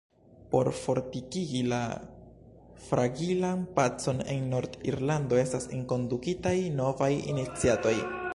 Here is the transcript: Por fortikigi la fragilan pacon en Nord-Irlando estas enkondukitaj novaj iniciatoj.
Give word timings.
Por 0.53 0.69
fortikigi 0.77 1.61
la 1.73 1.81
fragilan 2.87 3.61
pacon 3.77 4.25
en 4.37 4.49
Nord-Irlando 4.55 5.41
estas 5.45 5.71
enkondukitaj 5.79 6.57
novaj 6.83 7.13
iniciatoj. 7.35 7.97